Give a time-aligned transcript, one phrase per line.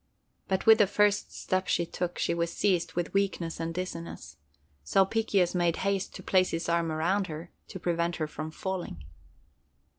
[0.47, 4.37] But with the first step she took, she was seized with weakness and dizziness.
[4.83, 9.03] Sulpicius made haste to place his arm around her, to prevent her from falling.